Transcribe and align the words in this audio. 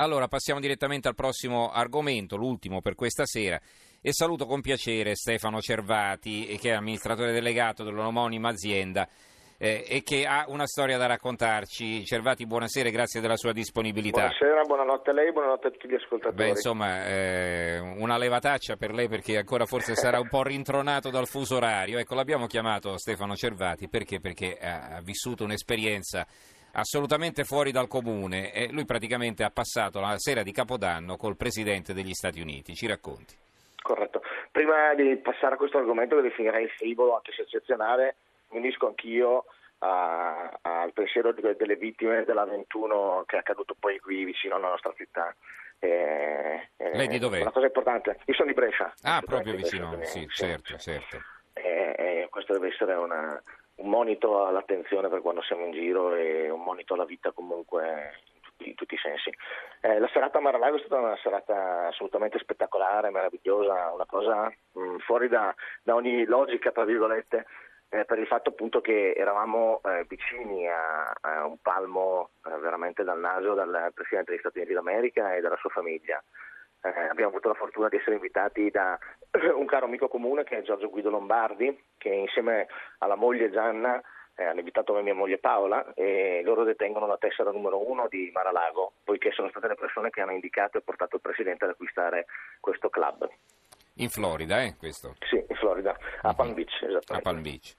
Allora 0.00 0.28
passiamo 0.28 0.60
direttamente 0.60 1.08
al 1.08 1.14
prossimo 1.14 1.70
argomento, 1.70 2.36
l'ultimo 2.36 2.80
per 2.80 2.94
questa 2.94 3.26
sera. 3.26 3.60
E 4.00 4.14
saluto 4.14 4.46
con 4.46 4.62
piacere 4.62 5.14
Stefano 5.14 5.60
Cervati, 5.60 6.56
che 6.58 6.70
è 6.70 6.72
amministratore 6.72 7.32
delegato 7.32 7.84
dell'omonima 7.84 8.48
azienda 8.48 9.06
eh, 9.58 9.84
e 9.86 10.02
che 10.02 10.24
ha 10.24 10.46
una 10.48 10.66
storia 10.66 10.96
da 10.96 11.04
raccontarci. 11.04 12.02
Cervati, 12.06 12.46
buonasera 12.46 12.88
e 12.88 12.92
grazie 12.92 13.20
della 13.20 13.36
sua 13.36 13.52
disponibilità. 13.52 14.28
Buonasera, 14.28 14.62
buonanotte 14.62 15.10
a 15.10 15.12
lei, 15.12 15.32
buonanotte 15.32 15.66
a 15.66 15.70
tutti 15.70 15.86
gli 15.86 15.94
ascoltatori. 15.94 16.34
Beh, 16.34 16.48
insomma, 16.48 17.06
eh, 17.06 17.78
una 17.78 18.16
levataccia 18.16 18.76
per 18.76 18.94
lei 18.94 19.06
perché 19.06 19.36
ancora 19.36 19.66
forse 19.66 19.96
sarà 19.96 20.18
un 20.18 20.28
po' 20.28 20.42
rintronato 20.42 21.10
dal 21.10 21.26
fuso 21.26 21.56
orario. 21.56 21.98
Ecco, 21.98 22.14
l'abbiamo 22.14 22.46
chiamato 22.46 22.96
Stefano 22.96 23.36
Cervati 23.36 23.86
perché? 23.90 24.18
Perché 24.18 24.56
ha 24.56 25.02
vissuto 25.02 25.44
un'esperienza 25.44 26.26
assolutamente 26.72 27.44
fuori 27.44 27.72
dal 27.72 27.88
comune 27.88 28.52
e 28.52 28.70
lui 28.70 28.84
praticamente 28.84 29.44
ha 29.44 29.50
passato 29.50 30.00
la 30.00 30.14
sera 30.18 30.42
di 30.42 30.52
Capodanno 30.52 31.16
col 31.16 31.36
Presidente 31.36 31.92
degli 31.92 32.12
Stati 32.12 32.40
Uniti. 32.40 32.74
Ci 32.74 32.86
racconti? 32.86 33.34
Corretto. 33.82 34.22
Prima 34.50 34.94
di 34.94 35.16
passare 35.16 35.54
a 35.54 35.56
questo 35.56 35.78
argomento 35.78 36.16
che 36.16 36.22
definirei 36.22 36.68
frivolo, 36.76 37.14
anche 37.14 37.32
se 37.32 37.42
eccezionale, 37.42 38.16
mi 38.50 38.58
unisco 38.58 38.88
anch'io 38.88 39.44
al 39.82 40.92
pensiero 40.92 41.32
delle 41.32 41.76
vittime 41.76 42.24
della 42.24 42.44
21 42.44 43.24
che 43.26 43.36
è 43.36 43.38
accaduto 43.38 43.74
poi 43.78 43.98
qui 43.98 44.24
vicino 44.24 44.56
alla 44.56 44.68
nostra 44.68 44.92
città. 44.94 45.34
Eh, 45.78 46.68
Lei 46.76 47.08
di 47.08 47.18
dov'è? 47.18 47.40
Una 47.40 47.52
cosa 47.52 47.66
importante, 47.66 48.18
io 48.26 48.34
sono 48.34 48.48
di 48.48 48.54
Brescia. 48.54 48.92
Ah, 49.02 49.22
proprio 49.24 49.54
vicino, 49.54 49.98
sì, 50.02 50.26
certo, 50.28 50.76
certo. 50.76 51.16
Eh, 51.54 51.94
eh, 51.96 52.28
questo 52.30 52.52
deve 52.52 52.68
essere 52.68 52.94
una, 52.94 53.42
un 53.80 53.88
monito 53.88 54.46
all'attenzione 54.46 55.08
per 55.08 55.20
quando 55.20 55.42
siamo 55.42 55.64
in 55.64 55.72
giro 55.72 56.14
e 56.14 56.50
un 56.50 56.62
monito 56.62 56.94
alla 56.94 57.04
vita 57.04 57.32
comunque 57.32 58.12
in 58.34 58.40
tutti, 58.40 58.68
in 58.68 58.74
tutti 58.74 58.94
i 58.94 58.98
sensi. 58.98 59.32
Eh, 59.80 59.98
la 59.98 60.08
serata 60.12 60.38
a 60.38 60.40
Mar-a-Lago 60.40 60.76
è 60.76 60.80
stata 60.80 61.00
una 61.00 61.16
serata 61.22 61.88
assolutamente 61.88 62.38
spettacolare, 62.38 63.10
meravigliosa, 63.10 63.92
una 63.92 64.06
cosa 64.06 64.52
mh, 64.72 64.98
fuori 64.98 65.28
da, 65.28 65.54
da, 65.82 65.94
ogni 65.94 66.24
logica, 66.24 66.70
tra 66.70 66.84
virgolette, 66.84 67.46
eh, 67.88 68.04
per 68.04 68.18
il 68.18 68.26
fatto 68.26 68.50
appunto 68.50 68.80
che 68.80 69.12
eravamo 69.16 69.80
eh, 69.84 70.04
vicini 70.06 70.68
a, 70.68 71.12
a, 71.20 71.46
un 71.46 71.56
palmo 71.60 72.30
eh, 72.44 72.58
veramente 72.58 73.02
dal 73.02 73.18
naso 73.18 73.54
dal 73.54 73.90
Presidente 73.94 74.32
degli 74.32 74.40
Stati 74.40 74.58
Uniti 74.58 74.74
d'America 74.74 75.34
e 75.34 75.40
dalla 75.40 75.56
sua 75.56 75.70
famiglia. 75.70 76.22
Eh, 76.82 77.08
abbiamo 77.10 77.30
avuto 77.30 77.48
la 77.48 77.54
fortuna 77.54 77.88
di 77.88 77.96
essere 77.96 78.14
invitati 78.16 78.70
da 78.70 78.98
un 79.54 79.66
caro 79.66 79.86
amico 79.86 80.08
comune 80.08 80.44
che 80.44 80.58
è 80.58 80.62
Giorgio 80.62 80.88
Guido 80.88 81.10
Lombardi, 81.10 81.78
che 81.98 82.08
insieme 82.08 82.68
alla 82.98 83.16
moglie 83.16 83.50
Gianna 83.50 84.00
eh, 84.34 84.44
hanno 84.44 84.60
invitato 84.60 84.94
mia 85.02 85.14
moglie 85.14 85.38
Paola 85.38 85.92
e 85.94 86.40
loro 86.42 86.64
detengono 86.64 87.06
la 87.06 87.18
tessera 87.18 87.50
numero 87.50 87.86
uno 87.86 88.08
di 88.08 88.30
Maralago, 88.32 88.92
poiché 89.04 89.30
sono 89.32 89.50
state 89.50 89.68
le 89.68 89.74
persone 89.74 90.08
che 90.08 90.22
hanno 90.22 90.32
indicato 90.32 90.78
e 90.78 90.82
portato 90.82 91.16
il 91.16 91.22
Presidente 91.22 91.64
ad 91.64 91.70
acquistare 91.70 92.26
questo 92.60 92.88
club. 92.88 93.28
In 94.00 94.08
Florida, 94.08 94.62
eh, 94.62 94.76
questo? 94.78 95.14
Sì, 95.28 95.36
in 95.36 95.56
Florida, 95.56 95.94
a 96.22 96.32
Palm 96.32 96.54
Beach, 96.54 96.72
esattamente. 96.82 97.12
A 97.12 97.20
Palm 97.20 97.42
Beach. 97.42 97.76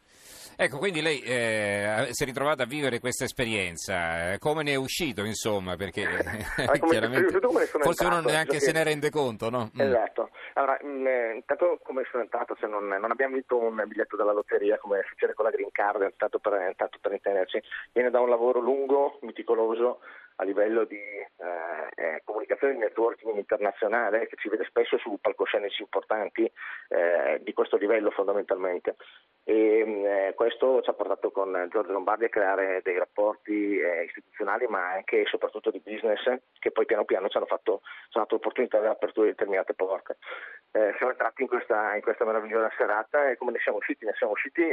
Ecco, 0.55 0.77
quindi 0.77 1.01
lei 1.01 1.19
eh, 1.21 2.09
si 2.11 2.21
è 2.21 2.25
ritrovata 2.27 2.63
a 2.63 2.65
vivere 2.67 2.99
questa 2.99 3.23
esperienza, 3.23 4.37
come 4.37 4.61
ne 4.61 4.73
è 4.73 4.75
uscito 4.75 5.23
insomma, 5.23 5.75
perché 5.75 6.05
allora, 6.05 6.77
chiaramente 6.87 7.39
forse 7.79 8.05
uno 8.05 8.19
neanche 8.19 8.59
se 8.59 8.71
ne 8.71 8.83
rende 8.83 9.09
conto, 9.09 9.49
no? 9.49 9.71
Mm. 9.75 9.81
Esatto, 9.81 10.29
allora 10.53 10.77
mh, 10.79 11.07
eh, 11.07 11.33
intanto 11.37 11.79
come 11.81 12.03
sono 12.11 12.21
entrato, 12.21 12.55
cioè 12.59 12.69
non, 12.69 12.85
non, 12.85 13.09
abbiamo 13.09 13.33
vinto 13.33 13.57
un 13.57 13.83
biglietto 13.87 14.15
dalla 14.15 14.33
lotteria 14.33 14.77
come 14.77 15.03
succede 15.07 15.33
con 15.33 15.45
la 15.45 15.51
Green 15.51 15.71
Card, 15.71 16.13
tanto 16.17 16.37
per, 16.37 16.73
tanto 16.75 16.99
per 17.01 17.13
intenderci, 17.13 17.59
viene 17.93 18.11
da 18.11 18.19
un 18.19 18.29
lavoro 18.29 18.59
lungo, 18.59 19.17
meticoloso, 19.21 20.01
a 20.35 20.43
livello 20.43 20.85
di 20.85 20.97
eh, 20.97 21.89
eh, 21.95 22.21
comunicazione 22.23 22.73
e 22.73 22.77
networking 22.77 23.35
internazionale 23.35 24.27
che 24.27 24.35
ci 24.37 24.49
vede 24.49 24.65
spesso 24.65 24.97
su 24.97 25.17
palcoscenici 25.19 25.81
importanti 25.81 26.49
eh, 26.89 27.39
di 27.41 27.53
questo 27.53 27.77
livello 27.77 28.11
fondamentalmente. 28.11 28.95
E, 29.43 29.83
mm, 29.85 30.05
eh, 30.05 30.33
questo 30.35 30.81
ci 30.81 30.89
ha 30.89 30.93
portato 30.93 31.31
con 31.31 31.67
Giorgio 31.71 31.91
Lombardi 31.91 32.25
a 32.25 32.29
creare 32.29 32.81
dei 32.83 32.97
rapporti 32.97 33.79
eh, 33.79 34.03
istituzionali 34.03 34.67
ma 34.67 34.91
anche 34.91 35.21
e 35.21 35.25
soprattutto 35.25 35.71
di 35.71 35.81
business 35.83 36.21
che 36.59 36.71
poi 36.71 36.85
piano 36.85 37.05
piano 37.05 37.27
ci 37.29 37.37
hanno 37.37 37.45
fatto, 37.47 37.81
ci 37.83 38.17
hanno 38.17 38.25
dato 38.25 38.35
l'opportunità 38.35 38.79
di 38.79 38.87
apertura 38.87 39.25
di 39.25 39.31
determinate 39.31 39.73
porte. 39.73 40.17
Eh, 40.73 40.93
siamo 40.97 41.11
entrati 41.11 41.41
in 41.41 41.49
questa, 41.49 41.95
in 41.95 42.01
questa, 42.01 42.23
meravigliosa 42.23 42.71
serata 42.77 43.29
e 43.29 43.35
come 43.35 43.51
ne 43.51 43.59
siamo 43.59 43.79
usciti? 43.79 44.05
Ne 44.05 44.13
siamo 44.15 44.33
usciti, 44.33 44.63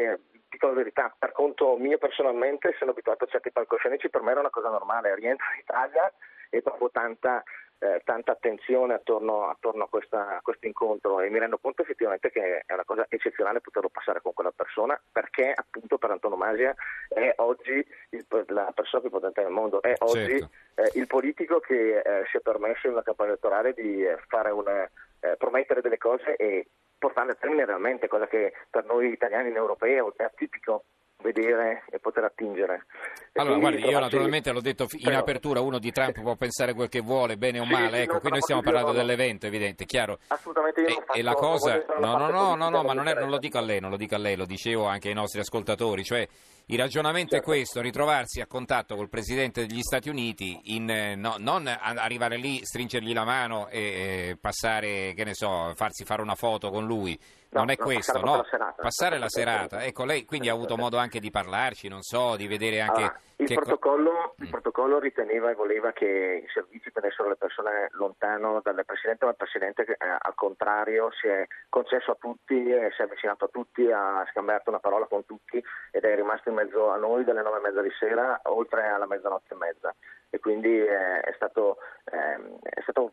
dico 0.48 0.68
la 0.68 0.72
verità, 0.72 1.12
per 1.18 1.32
conto 1.32 1.76
mio 1.76 1.98
personalmente, 1.98 2.68
essendo 2.68 2.92
abituato 2.92 3.24
a 3.24 3.26
certi 3.26 3.50
palcoscenici, 3.50 4.08
per 4.08 4.22
me 4.22 4.30
era 4.30 4.40
una 4.40 4.50
cosa 4.50 4.68
normale, 4.68 5.14
rientro 5.16 5.46
Italia 5.58 6.12
e 6.50 6.62
trovo 6.62 6.90
tanta, 6.90 7.42
eh, 7.78 8.00
tanta 8.04 8.32
attenzione 8.32 8.94
attorno, 8.94 9.48
attorno 9.48 9.84
a, 9.84 9.88
questa, 9.88 10.36
a, 10.36 10.40
questo 10.40 10.66
incontro 10.66 11.20
e 11.20 11.28
mi 11.30 11.38
rendo 11.38 11.58
conto 11.58 11.82
effettivamente 11.82 12.30
che 12.30 12.62
è 12.64 12.72
una 12.72 12.84
cosa 12.84 13.06
eccezionale 13.08 13.60
poterlo 13.60 13.88
passare 13.88 14.20
con 14.20 14.32
quella 14.32 14.52
persona 14.52 15.00
perché 15.12 15.52
appunto 15.54 15.98
per 15.98 16.10
antonomasia 16.10 16.74
è 17.08 17.32
oggi 17.36 17.86
il, 18.10 18.26
la 18.48 18.72
persona 18.74 19.02
più 19.02 19.10
potente 19.10 19.42
del 19.42 19.50
mondo, 19.50 19.82
è 19.82 19.94
oggi 19.98 20.38
certo. 20.38 20.50
eh, 20.74 20.90
il 20.94 21.06
politico 21.06 21.60
che 21.60 21.98
eh, 21.98 22.24
si 22.30 22.38
è 22.38 22.40
permesso 22.40 22.86
in 22.86 22.94
una 22.94 23.02
campagna 23.02 23.30
elettorale 23.30 23.74
di 23.74 24.04
eh, 24.04 24.16
una, 24.50 24.90
eh, 25.20 25.36
promettere 25.36 25.80
delle 25.80 25.98
cose 25.98 26.36
e 26.36 26.66
portarle 26.98 27.32
a 27.32 27.36
termine 27.36 27.64
realmente, 27.64 28.08
cosa 28.08 28.26
che 28.26 28.52
per 28.68 28.84
noi 28.84 29.12
italiani 29.12 29.50
in 29.50 29.56
europeo 29.56 30.12
è 30.16 30.24
atipico 30.24 30.84
vedere 31.22 31.84
e 31.90 31.98
poter 31.98 32.24
attingere. 32.24 32.86
E 33.32 33.40
allora, 33.40 33.58
guardi, 33.58 33.84
io 33.84 33.98
naturalmente 33.98 34.52
l'ho 34.52 34.60
detto 34.60 34.86
in 34.92 35.04
Però, 35.04 35.18
apertura, 35.18 35.60
uno 35.60 35.78
di 35.78 35.90
Trump 35.90 36.20
può 36.20 36.36
pensare 36.36 36.74
quel 36.74 36.88
che 36.88 37.00
vuole, 37.00 37.36
bene 37.36 37.60
o 37.60 37.64
sì, 37.64 37.72
male, 37.72 38.02
ecco, 38.02 38.20
qui 38.20 38.30
noi 38.30 38.40
stiamo 38.40 38.62
parlando 38.62 38.92
dell'evento, 38.92 39.46
evidente, 39.46 39.84
chiaro. 39.84 40.18
Assolutamente 40.28 40.80
io 40.80 40.88
e, 40.88 40.92
faccio, 40.92 41.18
e 41.18 41.22
la 41.22 41.34
cosa, 41.34 41.84
no, 41.98 42.16
no, 42.16 42.30
no, 42.30 42.54
no, 42.54 42.68
no, 42.68 42.82
ma 42.82 42.92
non, 42.92 43.08
è, 43.08 43.14
non, 43.14 43.30
lo 43.30 43.38
dico 43.38 43.58
a 43.58 43.62
lei, 43.62 43.80
non 43.80 43.90
lo 43.90 43.96
dico 43.96 44.14
a 44.14 44.18
lei, 44.18 44.36
lo 44.36 44.46
dicevo 44.46 44.86
anche 44.86 45.08
ai 45.08 45.14
nostri 45.14 45.40
ascoltatori, 45.40 46.04
cioè 46.04 46.26
il 46.66 46.78
ragionamento 46.78 47.34
certo. 47.34 47.50
è 47.50 47.54
questo, 47.54 47.80
ritrovarsi 47.80 48.40
a 48.40 48.46
contatto 48.46 48.94
col 48.94 49.08
Presidente 49.08 49.66
degli 49.66 49.80
Stati 49.80 50.08
Uniti, 50.08 50.74
in, 50.74 51.14
no, 51.16 51.36
non 51.38 51.66
arrivare 51.66 52.36
lì, 52.36 52.60
stringergli 52.62 53.12
la 53.12 53.24
mano 53.24 53.68
e, 53.68 53.80
e 53.80 54.38
passare, 54.40 55.14
che 55.14 55.24
ne 55.24 55.34
so, 55.34 55.72
farsi 55.74 56.04
fare 56.04 56.22
una 56.22 56.34
foto 56.34 56.70
con 56.70 56.84
lui, 56.84 57.18
No, 57.50 57.60
non 57.60 57.70
è 57.70 57.76
questo, 57.76 58.20
no? 58.20 58.36
La 58.36 58.46
serata, 58.48 58.82
passare 58.82 59.18
la 59.18 59.28
serata. 59.28 59.82
Ecco, 59.82 60.04
lei 60.04 60.26
quindi 60.26 60.50
ha 60.50 60.52
avuto 60.52 60.76
modo 60.76 60.98
anche 60.98 61.18
di 61.18 61.30
parlarci, 61.30 61.88
non 61.88 62.02
so, 62.02 62.36
di 62.36 62.46
vedere 62.46 62.80
anche... 62.80 63.00
Allora, 63.00 63.20
il, 63.36 63.54
protocollo, 63.54 64.34
il, 64.38 64.50
protocollo, 64.50 64.98
riteneva 64.98 65.50
e 65.50 65.54
voleva 65.54 65.92
che 65.92 66.42
i 66.44 66.48
servizi 66.52 66.90
tenessero 66.92 67.28
le 67.28 67.36
persone 67.36 67.88
lontano 67.92 68.60
dal 68.62 68.82
Presidente, 68.84 69.24
ma 69.24 69.30
il 69.30 69.36
Presidente 69.36 69.82
eh, 69.82 69.96
al 69.98 70.34
contrario 70.34 71.10
si 71.12 71.28
è 71.28 71.46
concesso 71.70 72.10
a 72.10 72.16
tutti, 72.18 72.54
eh, 72.54 72.90
si 72.94 73.00
è 73.00 73.04
avvicinato 73.04 73.46
a 73.46 73.50
tutti, 73.50 73.90
ha 73.90 74.26
scambiato 74.30 74.68
una 74.68 74.80
parola 74.80 75.06
con 75.06 75.24
tutti 75.24 75.62
ed 75.90 76.04
è 76.04 76.14
rimasto 76.14 76.50
in 76.50 76.56
mezzo 76.56 76.90
a 76.90 76.96
noi 76.96 77.24
dalle 77.24 77.42
nove 77.42 77.58
e 77.58 77.60
mezza 77.62 77.80
di 77.80 77.92
sera 77.98 78.40
oltre 78.44 78.88
alla 78.88 79.06
mezzanotte 79.06 79.54
e 79.54 79.56
mezza 79.56 79.94
e 80.30 80.38
quindi 80.38 80.68
eh, 80.68 81.20
è 81.20 81.32
stato, 81.34 81.78
ehm, 82.04 82.58
è 82.60 82.80
stato 82.82 83.12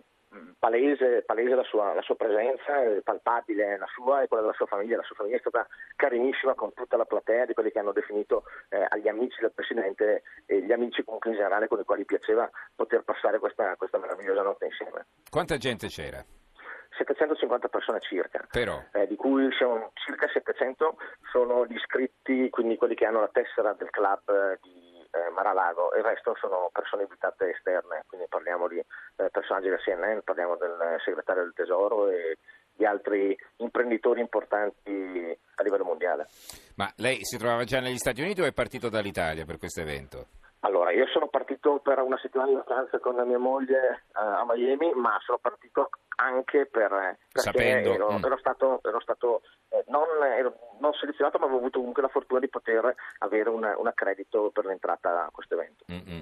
palese, 0.57 1.23
palese 1.25 1.55
la, 1.55 1.63
sua, 1.63 1.93
la, 1.93 2.01
sua, 2.01 2.15
presenza, 2.15 2.73
palpabile 3.03 3.77
la 3.77 3.87
sua 3.93 4.21
e 4.21 4.27
quella 4.27 4.43
della 4.43 4.55
sua 4.55 4.65
famiglia. 4.65 4.97
La 4.97 5.03
sua 5.03 5.15
famiglia 5.15 5.37
è 5.37 5.39
stata 5.39 5.67
carinissima 5.95 6.53
con 6.53 6.73
tutta 6.73 6.97
la 6.97 7.05
platea 7.05 7.45
di 7.45 7.53
quelli 7.53 7.71
che 7.71 7.79
hanno 7.79 7.91
definito 7.91 8.43
eh, 8.69 8.85
agli 8.89 9.07
amici 9.07 9.39
del 9.41 9.51
Presidente 9.51 10.23
e 10.45 10.61
gli 10.61 10.71
amici 10.71 11.03
comunque 11.03 11.31
in 11.31 11.37
generale 11.37 11.67
con 11.67 11.79
i 11.79 11.83
quali 11.83 12.05
piaceva 12.05 12.49
poter 12.75 13.03
passare 13.03 13.39
questa, 13.39 13.75
questa 13.75 13.97
meravigliosa 13.97 14.41
notte 14.41 14.65
insieme. 14.65 15.05
Quanta 15.29 15.57
gente 15.57 15.87
c'era? 15.87 16.23
750 16.97 17.67
persone 17.67 17.99
circa, 18.01 18.47
eh, 18.93 19.07
di 19.07 19.15
cui 19.15 19.51
siamo, 19.57 19.91
circa 19.95 20.27
700 20.31 20.95
sono 21.31 21.65
gli 21.65 21.75
iscritti, 21.75 22.49
quindi 22.49 22.77
quelli 22.77 22.95
che 22.95 23.05
hanno 23.05 23.19
la 23.19 23.29
tessera 23.31 23.73
del 23.73 23.89
club 23.89 24.29
eh, 24.29 24.59
di 24.61 24.84
eh, 25.15 25.29
Maralago, 25.31 25.95
il 25.95 26.03
resto 26.03 26.35
sono 26.39 26.69
persone 26.71 27.03
invitate 27.03 27.51
esterne, 27.55 28.03
quindi 28.07 28.27
parliamo 28.27 28.67
di 28.67 28.77
eh, 28.77 29.29
personaggi 29.31 29.69
del 29.69 29.79
CNN, 29.79 30.19
parliamo 30.23 30.57
del 30.57 30.97
segretario 31.03 31.43
del 31.43 31.53
Tesoro 31.53 32.09
e 32.09 32.37
di 32.75 32.85
altri 32.85 33.35
imprenditori 33.57 34.19
importanti 34.19 35.39
a 35.55 35.63
livello 35.63 35.85
mondiale. 35.85 36.27
Ma 36.75 36.91
lei 36.97 37.23
si 37.23 37.37
trovava 37.37 37.63
già 37.63 37.79
negli 37.79 37.97
Stati 37.97 38.21
Uniti 38.21 38.41
o 38.41 38.45
è 38.45 38.51
partito 38.51 38.89
dall'Italia 38.89 39.45
per 39.45 39.57
questo 39.57 39.79
evento? 39.79 40.27
Allora, 40.65 40.91
io 40.91 41.05
sono 41.07 41.27
partito 41.27 41.79
per 41.79 41.99
una 41.99 42.17
settimana 42.17 42.49
in 42.49 42.57
vacanza 42.57 42.97
con 42.99 43.15
mia 43.27 43.37
moglie 43.37 44.05
uh, 44.13 44.41
a 44.41 44.45
Miami, 44.47 44.93
ma 44.95 45.15
sono 45.23 45.37
partito 45.37 45.89
anche 46.15 46.65
per, 46.65 46.89
perché 47.31 47.51
Sapendo. 47.51 47.93
ero, 47.93 48.11
mm. 48.13 48.23
ero 48.23 48.37
stato, 48.37 48.81
ero 48.83 48.99
stato 48.99 49.41
eh, 49.69 49.83
non, 49.87 50.05
ero, 50.23 50.55
non, 50.79 50.93
selezionato, 50.93 51.37
ma 51.37 51.45
avevo 51.45 51.59
avuto 51.59 51.79
comunque 51.79 52.01
la 52.01 52.07
fortuna 52.09 52.39
di 52.39 52.49
poter 52.49 52.95
avere 53.19 53.49
un, 53.49 53.73
un 53.77 53.87
accredito 53.87 54.51
per 54.51 54.65
l'entrata 54.65 55.25
a 55.25 55.29
questo 55.31 55.55
evento. 55.55 55.85
Mm-hmm. 55.91 56.19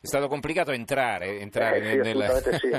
È 0.00 0.06
stato 0.06 0.28
complicato 0.28 0.70
entrare, 0.70 1.38
entrare 1.40 1.78
eh, 1.78 1.90
sì, 1.90 1.96
nella, 1.96 2.40
sì, 2.40 2.70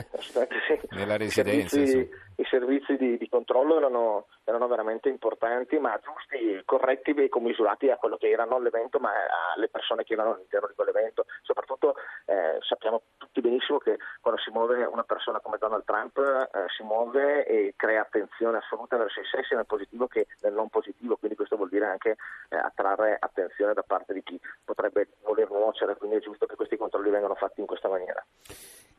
nella, 0.89 1.17
residenza. 1.17 1.75
Servizi, 1.75 2.09
i 2.37 2.45
servizi 2.45 2.97
di, 2.97 3.17
di 3.17 3.29
controllo 3.29 3.77
erano, 3.77 4.27
erano, 4.43 4.67
veramente 4.67 5.09
importanti, 5.09 5.79
ma 5.79 5.99
giusti, 6.03 6.61
corretti 6.65 7.11
e 7.11 7.29
commisurati 7.29 7.89
a 7.89 7.97
quello 7.97 8.17
che 8.17 8.29
era 8.29 8.45
non 8.45 8.61
l'evento, 8.61 8.99
ma 8.99 9.11
alle 9.55 9.69
persone 9.69 10.03
che 10.03 10.13
erano 10.13 10.33
all'interno 10.33 10.67
di 10.67 10.75
quell'evento. 10.75 11.25
Soprattutto 11.41 11.95
eh, 12.25 12.57
sappiamo 12.61 13.01
tutti 13.17 13.41
benissimo 13.41 13.79
che 13.79 13.97
quando 14.21 14.39
si 14.39 14.51
muove 14.51 14.83
una 14.85 15.03
persona 15.03 15.39
come 15.39 15.57
Donald 15.57 15.83
Trump 15.83 16.17
eh, 16.17 16.65
si 16.75 16.83
muove 16.83 17.45
e 17.45 17.73
crea 17.75 18.01
attenzione 18.01 18.57
assoluta 18.57 18.97
verso 18.97 19.19
i 19.19 19.25
sé 19.25 19.43
sia 19.43 19.55
nel 19.55 19.65
positivo 19.65 20.07
che 20.07 20.27
nel 20.41 20.53
non 20.53 20.69
positivo, 20.69 21.17
quindi 21.17 21.35
questo 21.35 21.55
vuol 21.55 21.69
dire 21.69 21.85
anche 21.85 22.17
eh, 22.49 22.55
attrarre 22.55 23.17
attenzione 23.19 23.73
da 23.73 23.83
parte 23.83 24.13
di 24.13 24.21
chi 24.21 24.39
potrebbe 24.63 25.07
voler 25.23 25.49
nuocere, 25.49 25.95
quindi 25.95 26.17
è 26.17 26.19
giusto 26.19 26.45
che 26.45 26.55
questi 26.55 26.77
controlli 26.77 27.09
vengano 27.09 27.35
fatti 27.35 27.61
in 27.61 27.65
questa 27.65 27.89
maniera. 27.89 28.23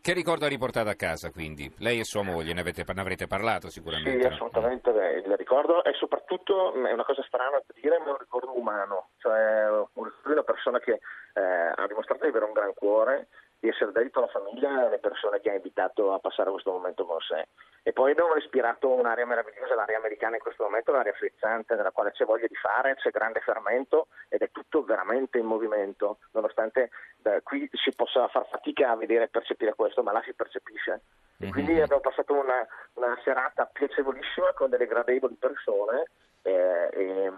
Che 0.00 0.12
ricordo 0.12 0.46
ha 0.46 0.48
riportato 0.48 0.88
a 0.88 0.94
casa 0.94 1.30
quindi? 1.30 1.70
Lei 1.78 2.00
e 2.00 2.04
sua 2.04 2.22
moglie 2.22 2.54
ne, 2.54 2.60
avete, 2.60 2.84
ne 2.86 3.00
avrete 3.00 3.26
parlato 3.26 3.68
sicuramente? 3.68 4.20
Sì, 4.20 4.26
assolutamente, 4.26 4.90
beh, 4.90 5.18
il 5.18 5.36
ricordo 5.36 5.84
è 5.84 5.92
soprattutto, 5.94 6.72
è 6.72 6.92
una 6.92 7.04
cosa 7.04 7.22
strana 7.24 7.58
da 7.58 7.74
dire, 7.74 7.98
ma 7.98 8.06
è 8.06 8.10
un 8.10 8.18
ricordo 8.18 8.56
umano, 8.56 9.10
cioè 9.18 9.68
una 9.94 10.42
persona 10.44 10.78
che 10.78 10.92
eh, 10.92 11.72
ha 11.74 11.86
dimostrato 11.86 12.22
di 12.22 12.30
avere 12.30 12.44
un 12.44 12.52
gran 12.52 12.72
cuore, 12.74 13.28
di 13.60 13.68
essere 13.68 13.92
dedito 13.92 14.18
alla 14.18 14.28
famiglia 14.28 14.82
e 14.82 14.86
alle 14.86 14.98
persone 14.98 15.40
che 15.40 15.50
ha 15.50 15.54
invitato 15.54 16.12
a 16.12 16.18
passare 16.18 16.50
questo 16.50 16.70
momento 16.70 17.04
con 17.04 17.18
sé. 17.20 17.48
E 17.82 17.92
poi 17.92 18.12
abbiamo 18.12 18.34
respirato 18.34 18.88
un'area 18.90 19.26
meravigliosa, 19.26 19.74
l'area 19.74 19.98
americana 19.98 20.36
in 20.36 20.42
questo 20.42 20.64
momento 20.64 20.92
un'area 20.92 21.12
frizzante 21.12 21.74
nella 21.74 21.90
quale 21.90 22.12
c'è 22.12 22.24
voglia 22.24 22.46
di 22.46 22.54
fare, 22.54 22.94
c'è 22.96 23.10
grande 23.10 23.40
fermento 23.40 24.08
ed 24.28 24.42
è 24.42 24.50
tutto 24.50 24.84
veramente 24.84 25.38
in 25.38 25.46
movimento, 25.46 26.18
nonostante 26.32 26.90
eh, 27.22 27.40
qui 27.42 27.68
si 27.72 27.92
possa 27.94 28.28
far 28.28 28.46
fatica 28.48 28.90
a 28.90 28.96
vedere 28.96 29.24
e 29.24 29.28
percepire 29.28 29.74
questo, 29.74 30.02
ma 30.02 30.12
là 30.12 30.22
si 30.22 30.34
percepisce. 30.34 31.00
E 31.40 31.50
quindi 31.50 31.72
mm-hmm. 31.72 31.82
abbiamo 31.82 32.02
passato 32.02 32.34
una, 32.34 32.66
una, 32.94 33.18
serata 33.22 33.64
piacevolissima 33.66 34.52
con 34.54 34.70
delle 34.70 34.86
gradevoli 34.86 35.34
persone 35.34 36.06
eh, 36.42 36.88
e 36.92 37.02
eh, 37.02 37.32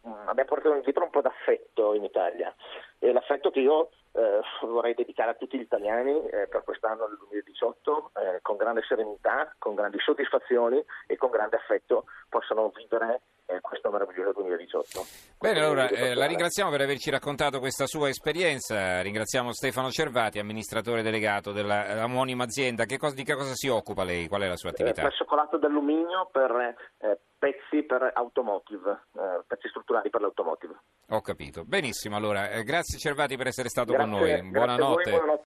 abbiamo 0.00 0.48
portato 0.48 0.74
indietro 0.74 1.04
un 1.04 1.10
po' 1.10 1.20
d'affetto 1.20 1.92
in 1.94 2.04
Italia 2.04 2.54
e 3.02 3.12
l'affetto 3.12 3.50
che 3.50 3.58
io 3.58 3.90
eh, 4.12 4.40
vorrei 4.62 4.94
dedicare 4.94 5.32
a 5.32 5.34
tutti 5.34 5.58
gli 5.58 5.62
italiani 5.62 6.24
eh, 6.28 6.46
per 6.46 6.62
quest'anno 6.62 7.08
del 7.08 7.16
2018 7.18 8.12
eh, 8.14 8.38
con 8.42 8.56
grande 8.56 8.82
serenità, 8.86 9.52
con 9.58 9.74
grandi 9.74 9.98
soddisfazioni 9.98 10.80
e 11.08 11.16
con 11.16 11.30
grande 11.30 11.56
affetto 11.56 12.04
possano 12.28 12.70
vivere 12.76 13.22
questo 13.60 13.90
meraviglioso 13.90 14.32
2018. 14.32 15.04
Bene, 15.38 15.60
allora 15.60 15.88
eh, 15.88 16.14
la 16.14 16.26
ringraziamo 16.26 16.70
per 16.70 16.80
averci 16.82 17.10
raccontato 17.10 17.58
questa 17.58 17.86
sua 17.86 18.08
esperienza, 18.08 19.00
ringraziamo 19.02 19.52
Stefano 19.52 19.90
Cervati, 19.90 20.38
amministratore 20.38 21.02
delegato 21.02 21.52
dell'omonima 21.52 22.44
azienda. 22.44 22.84
Che 22.84 22.96
cosa, 22.98 23.14
di 23.14 23.24
che 23.24 23.34
cosa 23.34 23.52
si 23.54 23.68
occupa 23.68 24.04
lei? 24.04 24.28
Qual 24.28 24.42
è 24.42 24.48
la 24.48 24.56
sua 24.56 24.70
Eh, 24.70 24.72
attività? 24.72 25.02
presso 25.02 25.24
colato 25.24 25.58
d'alluminio 25.58 26.28
per 26.32 26.76
eh, 26.98 27.18
pezzi 27.38 27.82
per 27.84 28.10
automotive, 28.14 29.06
eh, 29.16 29.42
pezzi 29.46 29.68
strutturali 29.68 30.10
per 30.10 30.20
l'automotive. 30.20 30.74
Ho 31.10 31.20
capito. 31.20 31.64
Benissimo, 31.64 32.16
allora, 32.16 32.50
eh, 32.50 32.62
grazie 32.62 32.98
Cervati 32.98 33.36
per 33.36 33.48
essere 33.48 33.68
stato 33.68 33.92
Grazie, 33.92 34.10
con 34.10 34.20
noi. 34.20 34.50
buonanotte. 34.50 35.10